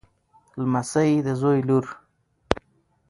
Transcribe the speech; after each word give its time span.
لمسۍ 0.61 1.11
د 1.25 1.27
زوی 1.41 1.59
لور. 1.67 1.85